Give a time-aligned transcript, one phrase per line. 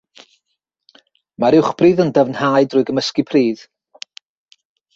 [1.43, 3.65] Mae'r uwchbridd yn dyfnhau trwy gymysgu pridd.